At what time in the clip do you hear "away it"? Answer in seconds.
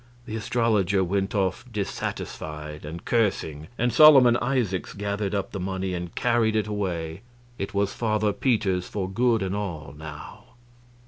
6.65-7.75